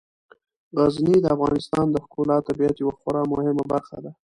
غزني 0.77 1.17
د 1.21 1.25
افغانستان 1.35 1.85
د 1.91 1.95
ښکلي 2.05 2.37
طبیعت 2.47 2.75
یوه 2.79 2.93
خورا 2.99 3.21
مهمه 3.31 3.63
برخه 3.71 3.97
ده. 4.03 4.11